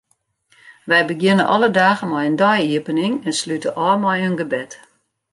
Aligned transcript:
Wy 0.89 1.01
begjinne 1.09 1.45
alle 1.53 1.69
dagen 1.81 2.09
mei 2.11 2.25
in 2.29 2.39
dei-iepening 2.41 3.13
en 3.27 3.33
slute 3.41 3.69
ôf 3.85 3.97
mei 4.01 4.19
in 4.27 4.39
gebed. 4.41 4.71